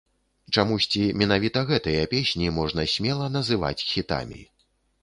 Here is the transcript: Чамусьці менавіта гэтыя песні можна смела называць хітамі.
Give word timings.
Чамусьці 0.57 1.01
менавіта 1.21 1.63
гэтыя 1.73 2.09
песні 2.15 2.47
можна 2.59 2.89
смела 2.95 3.31
называць 3.39 3.81
хітамі. 3.93 4.41